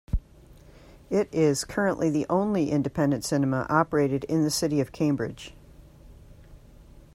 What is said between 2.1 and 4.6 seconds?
only independent cinema operated in the